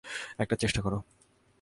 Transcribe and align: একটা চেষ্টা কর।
একটা 0.39 0.55
চেষ্টা 0.55 0.81
কর। 0.81 0.93